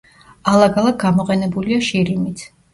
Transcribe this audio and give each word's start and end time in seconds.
ალაგ-ალაგ 0.53 0.97
გამოყენებულია 1.05 1.87
შირიმიც. 1.93 2.47